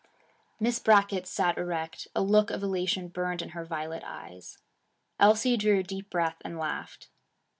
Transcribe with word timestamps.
Miss 0.59 0.79
Brackett 0.79 1.27
sat 1.27 1.59
erect. 1.59 2.07
A 2.15 2.23
look 2.23 2.49
of 2.49 2.63
elation 2.63 3.07
burned 3.07 3.43
in 3.43 3.49
her 3.49 3.63
violet 3.63 4.01
eyes. 4.03 4.57
Elsie 5.19 5.57
drew 5.57 5.77
a 5.77 5.83
deep 5.83 6.09
breath 6.09 6.37
and 6.43 6.57
laughed. 6.57 7.09